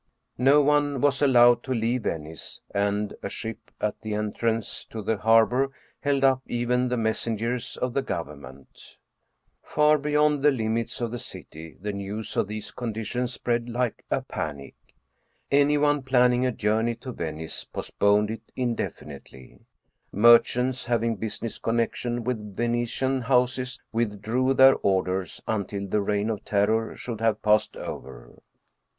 [0.39, 5.17] No one was allowed to leave Venice, and a ship at the entrance to the
[5.17, 8.97] harbor held up even the messengers of the government.
[9.61, 13.31] Far beyond the limits of German Mystery Stories the city the news of these conditions
[13.31, 14.73] spread like a panic.
[15.51, 19.59] Anyone planning a journey to Venice postponed it indefi nitely.
[20.11, 26.43] Merchants having business connection with Ve netian houses withdrew their orders until the Reign of
[26.43, 28.41] Terror should have passed over.